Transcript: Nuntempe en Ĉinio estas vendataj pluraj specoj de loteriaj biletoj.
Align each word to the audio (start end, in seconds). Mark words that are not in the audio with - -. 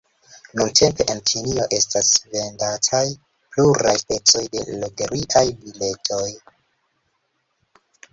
Nuntempe 0.59 1.03
en 1.15 1.19
Ĉinio 1.31 1.65
estas 1.75 2.07
vendataj 2.31 3.01
pluraj 3.57 3.93
specoj 4.03 4.41
de 4.55 4.65
loteriaj 4.79 5.45
biletoj. 5.61 6.23